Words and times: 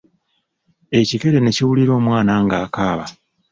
Ekikere 0.99 1.37
ne 1.41 1.51
kiwulira 1.55 1.91
omwana 1.99 2.31
ng'akaaba. 2.43 3.05